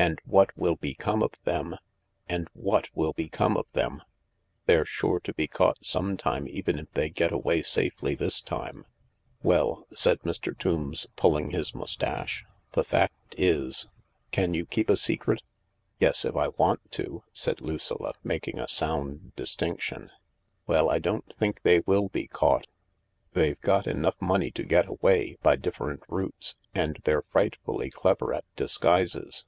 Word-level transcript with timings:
And 0.00 0.20
what 0.24 0.56
will 0.56 0.76
become 0.76 1.24
of 1.24 1.32
them? 1.42 1.74
And 2.28 2.46
what 2.52 2.88
will 2.94 3.12
become 3.14 3.56
of 3.56 3.66
them? 3.72 4.00
They're 4.66 4.84
sure 4.84 5.18
to 5.18 5.34
be 5.34 5.48
caught 5.48 5.84
some 5.84 6.16
time, 6.16 6.46
even 6.46 6.78
if 6.78 6.92
they 6.92 7.10
get 7.10 7.32
away 7.32 7.62
safely 7.62 8.14
this 8.14 8.40
time."" 8.40 8.86
Well," 9.42 9.88
said 9.92 10.20
Mr. 10.20 10.56
Tombs, 10.56 11.08
pulling 11.16 11.50
his 11.50 11.74
moustache," 11.74 12.44
the 12.74 12.84
fact 12.84 13.34
is•.. 13.36 13.88
Can 14.30 14.54
you 14.54 14.66
keep 14.66 14.88
a 14.88 14.96
secret?" 14.96 15.42
"Yes, 15.98 16.24
if 16.24 16.36
I 16.36 16.46
want 16.50 16.92
to," 16.92 17.24
said 17.32 17.60
Lucilla 17.60 18.14
making 18.22 18.60
a 18.60 18.68
sound 18.68 19.34
distinction. 19.34 20.10
"Well, 20.68 20.88
I 20.90 21.00
don't 21.00 21.34
think 21.34 21.62
they 21.62 21.80
will 21.80 22.08
be 22.08 22.28
caught. 22.28 22.68
They've 23.32 23.60
got 23.62 23.82
284 23.82 23.82
THE 23.82 23.86
LARK 23.88 23.98
enough 24.14 24.22
money 24.24 24.50
to 24.52 24.62
get 24.62 24.86
away— 24.86 25.38
by 25.42 25.56
different 25.56 26.04
routes— 26.06 26.54
and 26.72 27.00
they're 27.02 27.22
frightfully 27.32 27.90
clever 27.90 28.32
at 28.32 28.44
disguises. 28.54 29.44